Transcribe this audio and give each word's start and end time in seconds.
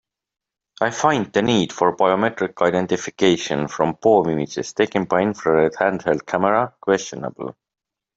I 0.81 0.89
find 0.89 1.31
the 1.31 1.43
need 1.43 1.71
for 1.71 1.95
biometric 1.95 2.59
identification 2.65 3.67
from 3.67 3.97
palm 3.97 4.29
images 4.31 4.73
taken 4.73 5.05
by 5.05 5.21
infrared 5.21 5.73
handheld 5.73 6.25
camera 6.25 6.73
questionable. 6.81 7.55